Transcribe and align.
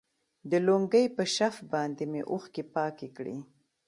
د 0.51 0.53
لونګۍ 0.65 1.05
په 1.15 1.23
شف 1.35 1.55
باندې 1.73 2.03
مې 2.11 2.21
اوښكې 2.31 2.63
پاكې 2.75 3.07
كړي. 3.17 3.37